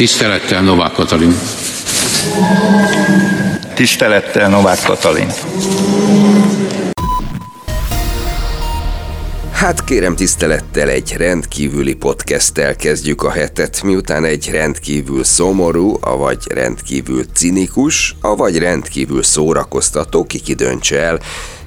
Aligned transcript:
Tisztelettel 0.00 0.62
Novák 0.62 0.92
Katalin. 0.92 1.34
Tisztelettel 3.74 4.48
Novák 4.48 4.82
Katalin. 4.82 5.26
Hát 9.52 9.84
kérem 9.84 10.16
tisztelettel 10.16 10.88
egy 10.88 11.14
rendkívüli 11.16 11.94
podcasttel 11.94 12.76
kezdjük 12.76 13.22
a 13.22 13.30
hetet, 13.30 13.82
miután 13.82 14.24
egy 14.24 14.50
rendkívül 14.50 15.24
szomorú, 15.24 15.96
avagy 16.00 16.46
rendkívül 16.54 17.24
cinikus, 17.34 18.16
avagy 18.20 18.58
rendkívül 18.58 19.22
szórakoztató, 19.22 20.24
ki 20.24 20.54
döntse 20.54 21.00
el, 21.00 21.20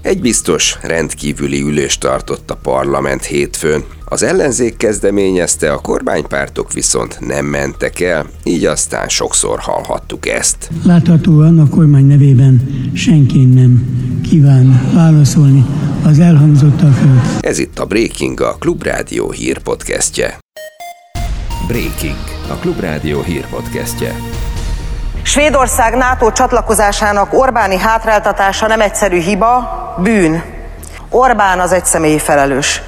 egy 0.03 0.21
biztos 0.21 0.77
rendkívüli 0.81 1.61
ülést 1.61 1.99
tartott 1.99 2.51
a 2.51 2.55
parlament 2.55 3.23
hétfőn. 3.23 3.83
Az 4.05 4.23
ellenzék 4.23 4.77
kezdeményezte, 4.77 5.71
a 5.71 5.77
kormánypártok 5.77 6.73
viszont 6.73 7.17
nem 7.19 7.45
mentek 7.45 7.99
el, 7.99 8.25
így 8.43 8.65
aztán 8.65 9.09
sokszor 9.09 9.59
hallhattuk 9.59 10.27
ezt. 10.27 10.69
Láthatóan 10.83 11.59
a 11.59 11.69
kormány 11.69 12.05
nevében 12.05 12.61
senki 12.93 13.45
nem 13.45 13.85
kíván 14.29 14.91
válaszolni 14.93 15.65
az 16.05 16.19
elhangzottakra. 16.19 17.21
Ez 17.39 17.57
itt 17.57 17.79
a 17.79 17.85
Breaking, 17.85 18.41
a 18.41 18.55
Klubrádió 18.59 19.31
hírpodcastje. 19.31 20.37
Breaking, 21.67 22.17
a 22.49 22.53
Klubrádió 22.53 23.21
hírpodcastje. 23.21 24.15
Svédország 25.21 25.95
NATO 25.95 26.31
csatlakozásának 26.31 27.33
Orbáni 27.33 27.77
hátráltatása 27.77 28.67
nem 28.67 28.81
egyszerű 28.81 29.19
hiba, 29.19 29.82
bűn. 29.97 30.43
Orbán 31.09 31.59
az 31.59 31.71
egyszemélyi 31.71 32.19
felelős. 32.19 32.81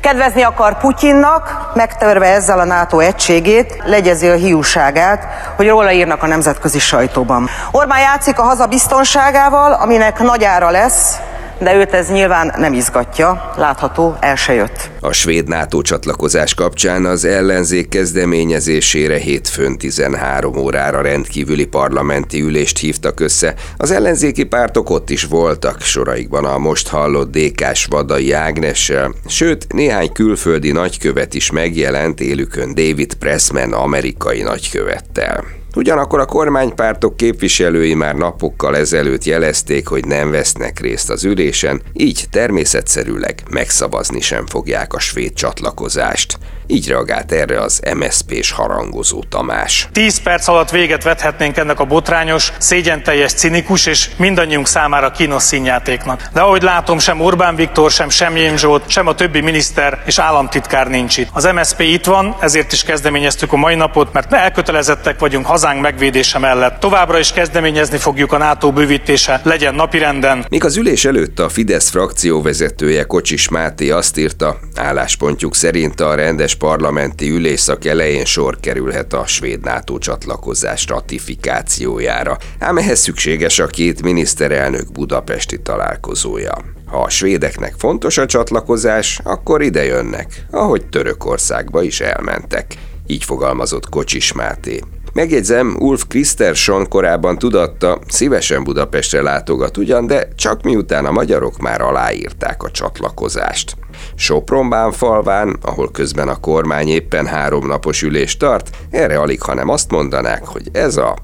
Kedvezni 0.00 0.42
akar 0.42 0.78
Putyinnak, 0.78 1.70
megtörve 1.74 2.26
ezzel 2.26 2.58
a 2.58 2.64
NATO 2.64 2.98
egységét, 2.98 3.82
legyezi 3.84 4.28
a 4.28 4.34
hiúságát, 4.34 5.24
hogy 5.56 5.68
róla 5.68 5.92
írnak 5.92 6.22
a 6.22 6.26
nemzetközi 6.26 6.78
sajtóban. 6.78 7.48
Orbán 7.70 8.00
játszik 8.00 8.38
a 8.38 8.42
haza 8.42 8.66
biztonságával, 8.66 9.72
aminek 9.72 10.18
nagy 10.18 10.44
ára 10.44 10.70
lesz, 10.70 11.16
de 11.64 11.74
őt 11.74 11.92
ez 11.92 12.10
nyilván 12.10 12.54
nem 12.58 12.72
izgatja, 12.72 13.52
látható, 13.56 14.16
el 14.20 14.36
se 14.36 14.54
jött. 14.54 14.90
A 15.00 15.12
svéd 15.12 15.48
NATO 15.48 15.82
csatlakozás 15.82 16.54
kapcsán 16.54 17.04
az 17.04 17.24
ellenzék 17.24 17.88
kezdeményezésére 17.88 19.16
hétfőn 19.16 19.78
13 19.78 20.56
órára 20.56 21.00
rendkívüli 21.00 21.66
parlamenti 21.66 22.40
ülést 22.40 22.78
hívtak 22.78 23.20
össze. 23.20 23.54
Az 23.76 23.90
ellenzéki 23.90 24.44
pártok 24.44 24.90
ott 24.90 25.10
is 25.10 25.24
voltak, 25.24 25.80
soraikban 25.80 26.44
a 26.44 26.58
most 26.58 26.88
hallott 26.88 27.36
DK-s 27.36 27.86
Vadai 27.86 28.32
Ágnessel, 28.32 29.14
sőt 29.26 29.72
néhány 29.72 30.12
külföldi 30.12 30.72
nagykövet 30.72 31.34
is 31.34 31.50
megjelent 31.50 32.20
élükön 32.20 32.74
David 32.74 33.14
Pressman 33.14 33.72
amerikai 33.72 34.42
nagykövettel. 34.42 35.63
Ugyanakkor 35.74 36.20
a 36.20 36.24
kormánypártok 36.24 37.16
képviselői 37.16 37.94
már 37.94 38.14
napokkal 38.14 38.76
ezelőtt 38.76 39.24
jelezték, 39.24 39.86
hogy 39.86 40.04
nem 40.04 40.30
vesznek 40.30 40.80
részt 40.80 41.10
az 41.10 41.24
ülésen, 41.24 41.82
így 41.92 42.24
természetszerűleg 42.30 43.42
megszavazni 43.50 44.20
sem 44.20 44.46
fogják 44.46 44.94
a 44.94 44.98
svéd 44.98 45.32
csatlakozást. 45.32 46.38
Így 46.66 46.88
reagált 46.88 47.32
erre 47.32 47.60
az 47.60 47.80
MSZP-s 47.94 48.50
harangozó 48.50 49.22
Tamás. 49.28 49.88
Tíz 49.92 50.22
perc 50.22 50.48
alatt 50.48 50.70
véget 50.70 51.02
vethetnénk 51.02 51.56
ennek 51.56 51.80
a 51.80 51.84
botrányos, 51.84 52.52
szégyenteljes, 52.58 53.32
cinikus 53.32 53.86
és 53.86 54.10
mindannyiunk 54.16 54.66
számára 54.66 55.10
kínos 55.10 55.42
színjátéknak. 55.42 56.22
De 56.32 56.40
ahogy 56.40 56.62
látom, 56.62 56.98
sem 56.98 57.20
Orbán 57.20 57.56
Viktor, 57.56 57.90
sem 57.90 58.08
Semjén 58.08 58.56
Zsolt, 58.56 58.88
sem 58.88 59.06
a 59.06 59.14
többi 59.14 59.40
miniszter 59.40 60.02
és 60.06 60.18
államtitkár 60.18 60.88
nincs 60.88 61.16
itt. 61.16 61.28
Az 61.32 61.48
MSZP 61.54 61.80
itt 61.80 62.04
van, 62.04 62.36
ezért 62.40 62.72
is 62.72 62.82
kezdeményeztük 62.82 63.52
a 63.52 63.56
mai 63.56 63.74
napot, 63.74 64.12
mert 64.12 64.32
elkötelezettek 64.32 65.18
vagyunk 65.18 65.46
hazánk 65.46 65.80
megvédése 65.80 66.38
mellett. 66.38 66.80
Továbbra 66.80 67.18
is 67.18 67.32
kezdeményezni 67.32 67.96
fogjuk 67.96 68.32
a 68.32 68.38
NATO 68.38 68.72
bővítése, 68.72 69.40
legyen 69.42 69.74
napirenden. 69.74 70.44
Míg 70.48 70.64
az 70.64 70.76
ülés 70.76 71.04
előtt 71.04 71.38
a 71.38 71.48
Fidesz 71.48 71.90
frakció 71.90 72.42
vezetője 72.42 73.04
Kocsis 73.04 73.48
Máté 73.48 73.90
azt 73.90 74.18
írta, 74.18 74.58
álláspontjuk 74.76 75.54
szerint 75.54 76.00
a 76.00 76.14
rendes 76.14 76.53
parlamenti 76.54 77.30
ülésszak 77.30 77.84
elején 77.84 78.24
sor 78.24 78.60
kerülhet 78.60 79.12
a 79.12 79.26
svéd 79.26 79.64
NATO 79.64 79.98
csatlakozás 79.98 80.86
ratifikációjára, 80.86 82.38
ám 82.58 82.78
ehhez 82.78 83.00
szükséges 83.00 83.58
a 83.58 83.66
két 83.66 84.02
miniszterelnök 84.02 84.92
budapesti 84.92 85.62
találkozója. 85.62 86.54
Ha 86.86 87.02
a 87.02 87.10
svédeknek 87.10 87.74
fontos 87.78 88.18
a 88.18 88.26
csatlakozás, 88.26 89.20
akkor 89.24 89.62
ide 89.62 89.84
jönnek, 89.84 90.46
ahogy 90.50 90.86
Törökországba 90.86 91.82
is 91.82 92.00
elmentek. 92.00 92.74
Így 93.06 93.24
fogalmazott 93.24 93.88
Kocsis 93.88 94.32
Máté. 94.32 94.80
Megjegyzem, 95.14 95.76
Ulf 95.78 96.04
Kristersson 96.08 96.88
korábban 96.88 97.38
tudatta, 97.38 97.98
szívesen 98.08 98.64
Budapestre 98.64 99.22
látogat 99.22 99.76
ugyan, 99.76 100.06
de 100.06 100.28
csak 100.36 100.62
miután 100.62 101.04
a 101.04 101.10
magyarok 101.10 101.58
már 101.58 101.80
aláírták 101.80 102.62
a 102.62 102.70
csatlakozást. 102.70 103.76
Sopronbán 104.14 104.92
falván, 104.92 105.56
ahol 105.62 105.90
közben 105.90 106.28
a 106.28 106.40
kormány 106.40 106.88
éppen 106.88 107.26
háromnapos 107.26 108.02
ülést 108.02 108.38
tart, 108.38 108.76
erre 108.90 109.18
alig 109.18 109.42
hanem 109.42 109.68
azt 109.68 109.90
mondanák, 109.90 110.44
hogy 110.44 110.68
ez 110.72 110.96
a 110.96 111.16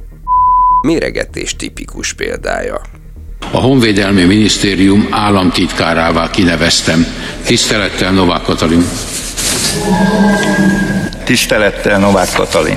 méregetés 0.87 1.57
tipikus 1.57 2.13
példája. 2.13 2.81
A 3.53 3.59
Honvédelmi 3.59 4.25
Minisztérium 4.25 5.09
államtitkárává 5.11 6.31
kineveztem. 6.31 7.07
Tisztelettel 7.45 8.13
Novák 8.13 8.43
Katalin. 8.43 8.83
Tisztelettel 11.31 11.99
Novák 11.99 12.33
Katalin. 12.33 12.77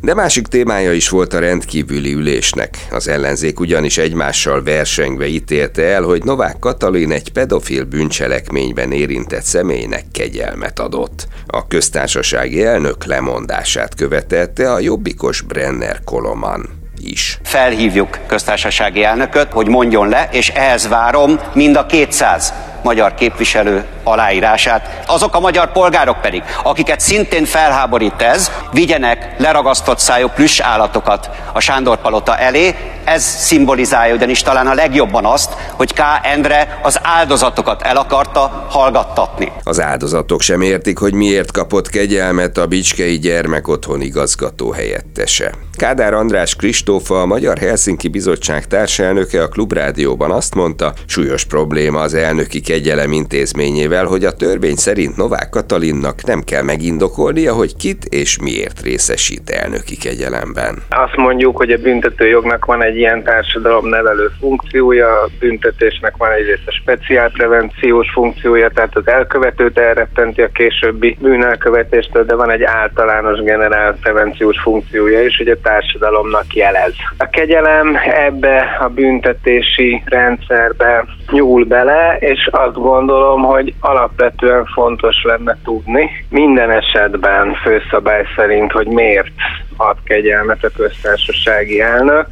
De 0.00 0.14
másik 0.14 0.46
témája 0.46 0.92
is 0.92 1.08
volt 1.08 1.32
a 1.32 1.38
rendkívüli 1.38 2.12
ülésnek. 2.12 2.86
Az 2.90 3.08
ellenzék 3.08 3.60
ugyanis 3.60 3.98
egymással 3.98 4.62
versengve 4.62 5.26
ítélte 5.26 5.82
el, 5.82 6.02
hogy 6.02 6.24
Novák 6.24 6.58
Katalin 6.58 7.12
egy 7.12 7.32
pedofil 7.32 7.84
bűncselekményben 7.84 8.92
érintett 8.92 9.42
személynek 9.42 10.04
kegyelmet 10.12 10.78
adott. 10.78 11.26
A 11.46 11.66
köztársasági 11.66 12.64
elnök 12.64 13.04
lemondását 13.04 13.94
követette 13.94 14.72
a 14.72 14.78
jobbikos 14.78 15.40
Brenner 15.40 16.00
Koloman 16.04 16.68
is. 16.98 17.38
Felhívjuk 17.42 18.18
köztársasági 18.26 19.04
elnököt, 19.04 19.52
hogy 19.52 19.68
mondjon 19.68 20.08
le, 20.08 20.28
és 20.32 20.48
ehhez 20.48 20.88
várom 20.88 21.40
mind 21.54 21.76
a 21.76 21.86
200 21.86 22.52
magyar 22.86 23.14
képviselő 23.14 23.84
aláírását. 24.04 25.02
Azok 25.06 25.34
a 25.34 25.40
magyar 25.40 25.72
polgárok 25.72 26.20
pedig, 26.20 26.42
akiket 26.62 27.00
szintén 27.00 27.44
felháborít 27.44 28.22
ez, 28.22 28.50
vigyenek 28.72 29.34
leragasztott 29.38 29.98
szájú 29.98 30.28
plüss 30.28 30.60
állatokat 30.60 31.30
a 31.52 31.60
Sándor 31.60 31.96
Palota 31.96 32.36
elé. 32.38 32.74
Ez 33.06 33.22
szimbolizálja 33.22 34.14
ugyanis 34.14 34.42
talán 34.42 34.66
a 34.66 34.74
legjobban 34.74 35.24
azt, 35.24 35.52
hogy 35.72 35.92
K. 35.92 36.00
Endre 36.22 36.80
az 36.82 37.00
áldozatokat 37.02 37.82
el 37.82 37.96
akarta 37.96 38.66
hallgattatni. 38.68 39.52
Az 39.62 39.80
áldozatok 39.80 40.40
sem 40.40 40.60
értik, 40.60 40.98
hogy 40.98 41.14
miért 41.14 41.52
kapott 41.52 41.88
kegyelmet 41.88 42.58
a 42.58 42.66
Bicskei 42.66 43.18
Gyermekotthon 43.18 44.00
igazgató 44.00 44.70
helyettese. 44.70 45.52
Kádár 45.76 46.14
András 46.14 46.56
Kristófa, 46.56 47.20
a 47.20 47.26
Magyar 47.26 47.58
Helsinki 47.58 48.08
Bizottság 48.08 48.66
társelnöke 48.66 49.42
a 49.42 49.48
Klubrádióban 49.48 50.30
azt 50.30 50.54
mondta, 50.54 50.92
súlyos 51.06 51.44
probléma 51.44 52.00
az 52.00 52.14
elnöki 52.14 52.60
kegyelem 52.60 53.12
intézményével, 53.12 54.04
hogy 54.04 54.24
a 54.24 54.32
törvény 54.32 54.76
szerint 54.76 55.16
Novák 55.16 55.48
Katalinnak 55.50 56.24
nem 56.24 56.42
kell 56.42 56.62
megindokolnia, 56.62 57.54
hogy 57.54 57.76
kit 57.76 58.04
és 58.04 58.38
miért 58.38 58.82
részesít 58.82 59.50
elnöki 59.50 59.96
kegyelemben. 59.96 60.82
Azt 60.88 61.16
mondjuk, 61.16 61.56
hogy 61.56 61.70
a 61.70 61.78
büntetőjognak 61.78 62.64
van 62.64 62.82
egy 62.82 62.95
ilyen 62.96 63.22
társadalomnevelő 63.22 64.30
funkciója, 64.40 65.08
a 65.08 65.28
büntetésnek 65.38 66.16
van 66.16 66.32
egyrészt 66.32 66.66
a 66.66 66.72
speciál 66.72 67.30
prevenciós 67.30 68.10
funkciója, 68.12 68.68
tehát 68.68 68.96
az 68.96 69.08
elkövetőt 69.08 69.78
elrettenti 69.78 70.42
a 70.42 70.48
későbbi 70.48 71.16
bűnelkövetéstől, 71.20 72.24
de 72.24 72.34
van 72.34 72.50
egy 72.50 72.62
általános 72.62 73.40
generál 73.40 73.96
prevenciós 74.00 74.60
funkciója 74.60 75.22
is, 75.22 75.36
hogy 75.36 75.48
a 75.48 75.60
társadalomnak 75.60 76.54
jelez. 76.54 76.94
A 77.16 77.28
kegyelem 77.30 77.96
ebbe 78.04 78.76
a 78.80 78.88
büntetési 78.88 80.02
rendszerbe 80.04 81.04
nyúl 81.30 81.64
bele, 81.64 82.16
és 82.18 82.48
azt 82.52 82.74
gondolom, 82.74 83.42
hogy 83.42 83.74
alapvetően 83.80 84.64
fontos 84.64 85.22
lenne 85.22 85.56
tudni 85.64 86.10
minden 86.30 86.70
esetben 86.70 87.54
főszabály 87.54 88.24
szerint, 88.36 88.72
hogy 88.72 88.86
miért 88.86 89.32
ad 89.76 89.96
kegyelmet 90.04 90.64
a 90.64 90.70
köztársasági 90.76 91.80
elnök, 91.80 92.26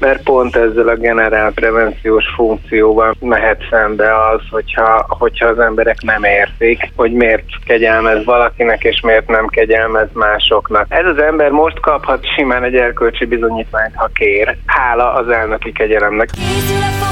mert 0.00 0.22
pont 0.22 0.56
ezzel 0.56 0.88
a 0.88 0.94
generál 0.94 1.52
prevenciós 1.52 2.24
funkcióval 2.34 3.14
mehet 3.20 3.62
szembe 3.70 4.26
az, 4.28 4.40
hogyha, 4.50 5.06
hogyha 5.08 5.46
az 5.46 5.58
emberek 5.58 6.02
nem 6.02 6.24
értik, 6.24 6.90
hogy 6.96 7.12
miért 7.12 7.44
kegyelmez 7.66 8.24
valakinek, 8.24 8.82
és 8.82 9.00
miért 9.00 9.28
nem 9.28 9.46
kegyelmez 9.46 10.08
másoknak. 10.12 10.86
Ez 10.88 11.04
az 11.04 11.18
ember 11.18 11.50
most 11.50 11.80
kaphat 11.80 12.26
simán 12.36 12.64
egy 12.64 12.76
erkölcsi 12.76 13.24
bizonyítványt, 13.24 13.94
ha 13.94 14.08
kér, 14.14 14.56
hála 14.66 15.12
az 15.12 15.28
elnöki 15.28 15.72
kegyelemnek. 15.72 16.28
Készül 16.30 16.76
a 16.76 17.07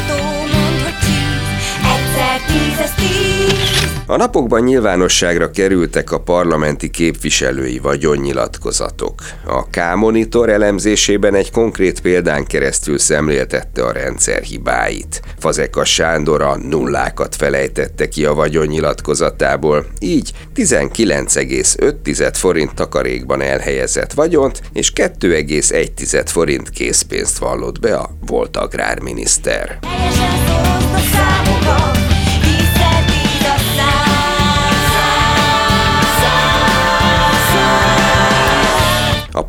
A 4.09 4.17
napokban 4.17 4.61
nyilvánosságra 4.61 5.51
kerültek 5.51 6.13
a 6.13 6.21
parlamenti 6.21 6.91
képviselői 6.91 7.79
vagyonnyilatkozatok. 7.79 9.15
A 9.47 9.65
K-monitor 9.65 10.49
elemzésében 10.49 11.35
egy 11.35 11.51
konkrét 11.51 12.01
példán 12.01 12.45
keresztül 12.45 12.99
szemléltette 12.99 13.85
a 13.85 13.93
rendszer 13.93 14.43
hibáit. 14.43 15.21
Fazekas 15.39 15.93
Sándor 15.93 16.43
a 16.43 16.57
nullákat 16.57 17.37
felejtette 17.37 18.09
ki 18.09 18.25
a 18.25 18.35
vagyonnyilatkozatából, 18.35 19.87
így 19.99 20.33
19,5 20.55 22.31
forint 22.33 22.75
takarékban 22.75 23.41
elhelyezett 23.41 24.13
vagyont 24.13 24.61
és 24.73 24.93
2,1 24.95 26.23
forint 26.27 26.71
készpénzt 26.71 27.39
vallott 27.39 27.81
be 27.81 27.97
a 27.97 28.11
volt 28.27 28.57
agrárminiszter. 28.57 29.79
A 30.93 31.46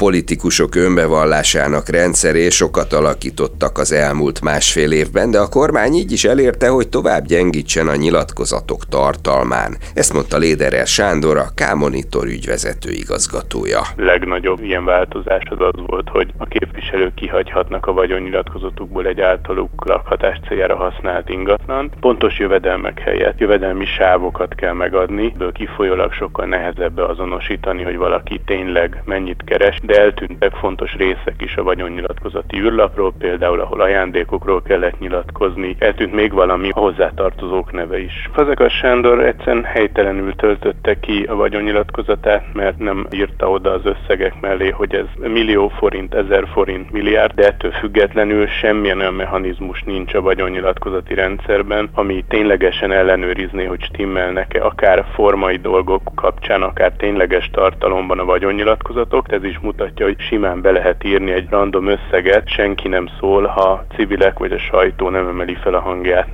politikusok 0.08 0.76
önbevallásának 0.76 1.90
rendszeré 1.90 2.50
sokat 2.50 2.94
alakítottak 2.94 3.78
az 3.78 3.92
elmúlt 3.92 4.42
másfél 4.42 4.92
évben, 4.92 5.32
de 5.32 5.40
a 5.40 5.50
kormány 5.50 5.94
így 5.94 6.12
is 6.12 6.24
elérte, 6.24 6.68
hogy 6.68 6.90
tovább 6.90 7.26
gyengítsen 7.26 7.88
a 7.88 7.96
nyilatkozatok 7.96 8.86
tartalmán. 8.90 9.78
Ezt 9.94 10.14
mondta 10.14 10.38
Léderer 10.38 10.88
Sándor, 10.88 11.38
a 11.38 11.52
K-Monitor 11.56 12.26
ügyvezető 12.26 12.92
igazgatója. 12.92 13.82
Legnagyobb 13.96 14.64
ilyen 14.64 14.86
változás 14.86 15.44
az 15.50 15.60
az 15.60 15.80
volt, 15.86 16.10
hogy 16.10 16.34
a 16.38 16.46
képviselők 16.46 17.14
kihagyhatnak 17.14 17.86
a 17.86 17.94
vagyonnyilatkozatukból 17.94 19.06
egy 19.06 19.22
általuk 19.22 19.70
lakhatás 19.86 20.40
céljára 20.48 20.76
használt 20.76 21.30
ingatlan. 21.30 21.92
Pontos 22.00 22.40
jövedelmek 22.40 23.00
helyett 23.00 23.40
jövedelmi 23.40 23.86
sávokat 23.86 24.56
kell 24.56 24.74
megadni, 24.74 25.34
ből 25.38 25.52
kifolyólag 25.52 26.14
sokkal 26.14 26.46
nehezebb 26.46 26.94
beazonosítani, 26.94 27.84
hogy 27.84 27.98
valaki 27.98 28.42
tényleg 28.46 29.02
mennyit 29.06 29.44
keres, 29.46 29.80
de 29.84 29.97
eltűntek 29.98 30.54
fontos 30.54 30.94
részek 30.94 31.36
is 31.38 31.56
a 31.56 31.64
vagyonnyilatkozati 31.64 32.58
űrlapról, 32.60 33.14
például 33.18 33.60
ahol 33.60 33.82
ajándékokról 33.82 34.62
kellett 34.62 35.00
nyilatkozni, 35.00 35.76
eltűnt 35.80 36.14
még 36.14 36.34
valami 36.34 36.70
a 36.70 36.80
hozzátartozók 36.80 37.72
neve 37.72 38.00
is. 38.00 38.30
Fazekas 38.34 38.74
Sándor 38.74 39.24
egyszerűen 39.24 39.64
helytelenül 39.64 40.36
töltötte 40.36 41.00
ki 41.00 41.24
a 41.24 41.36
vagyonnyilatkozatát, 41.36 42.54
mert 42.54 42.78
nem 42.78 43.08
írta 43.12 43.50
oda 43.50 43.72
az 43.72 43.82
összegek 43.84 44.42
mellé, 44.42 44.70
hogy 44.70 44.96
ez 44.96 45.06
millió 45.18 45.68
forint, 45.68 46.14
ezer 46.14 46.48
forint, 46.48 46.92
milliárd, 46.92 47.34
de 47.34 47.46
ettől 47.46 47.72
függetlenül 47.72 48.48
semmilyen 48.48 49.00
olyan 49.00 49.14
mechanizmus 49.14 49.84
nincs 49.84 50.14
a 50.14 50.22
vagyonnyilatkozati 50.22 51.14
rendszerben, 51.14 51.90
ami 51.94 52.24
ténylegesen 52.28 52.92
ellenőrizné, 52.92 53.66
hogy 53.66 53.84
stimmelnek-e 53.84 54.66
akár 54.66 55.06
formai 55.14 55.56
dolgok 55.56 56.02
kapcsán, 56.16 56.62
akár 56.62 56.92
tényleges 56.92 57.50
tartalomban 57.52 58.20
a 58.20 58.26
vagyonnyilatkozatok. 58.26 59.32
Ez 59.32 59.44
is 59.44 59.60
mutatja, 59.60 59.87
hogy 59.96 60.16
simán 60.20 60.62
be 60.62 60.72
lehet 60.72 61.04
írni 61.04 61.32
egy 61.32 61.48
random 61.50 61.88
összeget, 61.88 62.48
senki 62.48 62.88
nem 62.88 63.08
szól, 63.20 63.46
ha 63.46 63.86
civilek 63.96 64.40
vagy 64.40 64.52
a 64.52 64.60
sajtó 64.60 65.10
nem 65.10 65.28
emeli 65.28 65.58
fel 65.64 65.74
a 65.74 65.80
hangját. 65.80 66.28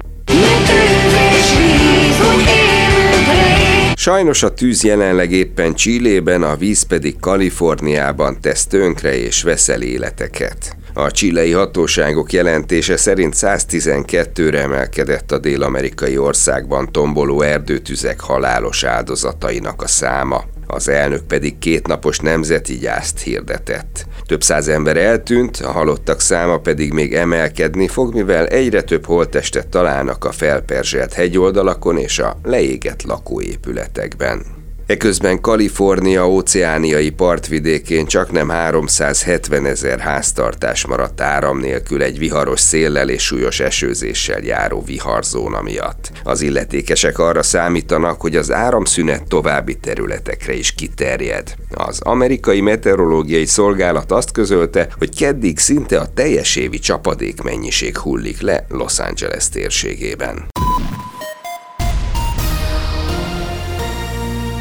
Sajnos 3.96 4.44
a 4.44 4.54
tűz 4.54 4.84
jelenleg 4.84 5.32
éppen 5.32 5.74
Csillében, 5.74 6.44
a 6.44 6.56
víz 6.56 6.88
pedig 6.88 7.20
Kaliforniában 7.20 8.38
tesz 8.42 8.68
tönkre 8.68 9.18
és 9.18 9.44
veszel 9.44 9.82
életeket. 9.82 10.76
A 10.94 11.12
csilei 11.12 11.52
hatóságok 11.52 12.32
jelentése 12.32 12.98
szerint 12.98 13.34
112-re 13.38 14.62
emelkedett 14.62 15.32
a 15.32 15.38
dél-amerikai 15.38 16.18
országban 16.18 16.92
tomboló 16.92 17.42
erdőtüzek 17.42 18.20
halálos 18.20 18.84
áldozatainak 18.84 19.82
a 19.82 19.88
száma 19.88 20.44
az 20.68 20.90
elnök 20.90 21.22
pedig 21.22 21.58
kétnapos 21.58 22.20
nemzeti 22.20 22.78
gyászt 22.78 23.20
hirdetett. 23.20 24.06
Több 24.26 24.44
száz 24.44 24.68
ember 24.68 24.98
eltűnt, 24.98 25.58
a 25.58 25.72
halottak 25.72 26.20
száma 26.20 26.58
pedig 26.58 26.94
még 26.94 27.14
emelkedni 27.14 27.88
fog, 27.88 28.14
mivel 28.14 28.48
egyre 28.48 28.82
több 28.82 29.06
holttestet 29.06 29.68
találnak 29.68 30.26
a 30.26 30.32
felperzselt 30.32 31.14
hegyoldalakon 31.14 31.98
és 31.98 32.20
a 32.20 32.40
leégett 32.44 33.04
lakóépületekben. 33.04 34.63
Eközben 34.94 35.42
Kalifornia 35.42 36.30
óceániai 36.30 37.10
partvidékén 37.10 38.06
csak 38.06 38.32
nem 38.32 38.50
370 38.50 39.66
ezer 39.66 40.00
háztartás 40.00 40.86
maradt 40.86 41.22
áram 41.22 41.60
nélkül 41.60 42.04
egy 42.04 42.18
viharos 42.18 42.60
széllel 42.60 43.10
és 43.10 43.24
súlyos 43.24 43.60
esőzéssel 43.60 44.42
járó 44.42 44.84
viharzóna 44.86 45.62
miatt. 45.62 46.12
Az 46.24 46.42
illetékesek 46.42 47.20
arra 47.20 47.44
számítanak, 47.44 48.22
hogy 48.22 48.36
az 48.36 48.52
áramszünet 48.52 49.28
további 49.28 49.76
területekre 49.76 50.54
is 50.54 50.72
kiterjed. 50.72 51.54
Az 51.70 52.00
amerikai 52.02 52.62
meteorológiai 52.62 53.46
szolgálat 53.46 54.12
azt 54.12 54.32
közölte, 54.32 54.88
hogy 54.98 55.16
keddig 55.16 55.60
szinte 55.60 56.00
a 56.00 56.14
teljes 56.14 56.56
évi 56.56 56.80
csapadékmennyiség 56.80 57.98
hullik 57.98 58.42
le 58.42 58.66
Los 58.70 59.00
Angeles 59.00 59.50
térségében. 59.50 60.53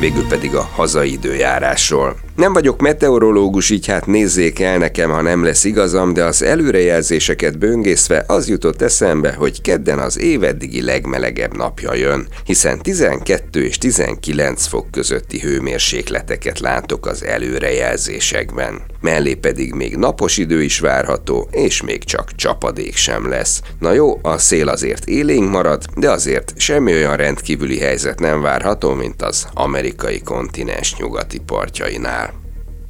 Végül 0.02 0.26
pedig 0.26 0.54
a 0.54 0.69
hazai 0.75 1.12
időjárásról. 1.12 2.16
Nem 2.37 2.52
vagyok 2.52 2.81
meteorológus, 2.81 3.70
így 3.70 3.87
hát 3.87 4.06
nézzék 4.06 4.61
el 4.61 4.79
nekem, 4.79 5.11
ha 5.11 5.20
nem 5.20 5.44
lesz 5.44 5.64
igazam, 5.64 6.12
de 6.12 6.25
az 6.25 6.43
előrejelzéseket 6.43 7.58
böngészve 7.58 8.25
az 8.26 8.49
jutott 8.49 8.82
eszembe, 8.82 9.32
hogy 9.32 9.61
kedden 9.61 9.99
az 9.99 10.19
éveddigi 10.19 10.82
legmelegebb 10.82 11.56
napja 11.56 11.94
jön, 11.94 12.26
hiszen 12.44 12.79
12 12.79 13.64
és 13.64 13.79
19 13.79 14.67
fok 14.67 14.90
közötti 14.90 15.40
hőmérsékleteket 15.40 16.58
látok 16.58 17.06
az 17.06 17.25
előrejelzésekben. 17.25 18.81
Mellé 19.00 19.34
pedig 19.34 19.73
még 19.75 19.96
napos 19.96 20.38
idő 20.38 20.62
is 20.62 20.81
várható, 20.81 21.49
és 21.50 21.82
még 21.82 22.05
csak 22.05 22.34
csapadék 22.34 22.96
sem 22.96 23.29
lesz. 23.29 23.61
Na 23.79 23.93
jó, 23.93 24.19
a 24.23 24.38
szél 24.38 24.69
azért 24.69 25.05
élénk 25.08 25.50
marad, 25.50 25.84
de 25.96 26.11
azért 26.11 26.52
semmi 26.56 26.93
olyan 26.93 27.17
rendkívüli 27.17 27.79
helyzet 27.79 28.20
nem 28.20 28.40
várható, 28.40 28.94
mint 28.94 29.23
az 29.23 29.46
amerikai 29.55 30.20
kontinens 30.20 30.96
nyugati 30.96 31.38
partjainál. 31.38 32.21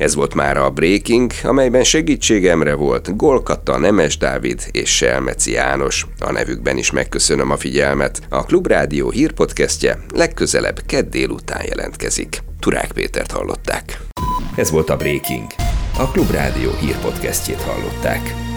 Ez 0.02 0.14
volt 0.14 0.34
már 0.34 0.56
a 0.56 0.70
Breaking, 0.70 1.32
amelyben 1.42 1.84
segítségemre 1.84 2.74
volt 2.74 3.16
Golkatta, 3.16 3.78
Nemes 3.78 4.18
Dávid 4.18 4.62
és 4.70 4.96
Selmeci 4.96 5.50
János. 5.50 6.06
A 6.20 6.32
nevükben 6.32 6.76
is 6.76 6.90
megköszönöm 6.90 7.50
a 7.50 7.56
figyelmet. 7.56 8.20
A 8.28 8.44
Klubrádió 8.44 9.10
hírpodcastje 9.10 9.98
legközelebb 10.14 10.80
kedd 10.86 11.10
délután 11.10 11.62
jelentkezik. 11.66 12.42
Turák 12.60 12.92
Pétert 12.92 13.30
hallották. 13.30 14.00
Ez 14.56 14.70
volt 14.70 14.90
a 14.90 14.96
Breaking. 14.96 15.46
A 15.98 16.10
Klubrádió 16.10 16.70
hírpodcastjét 16.80 17.60
hallották. 17.60 18.51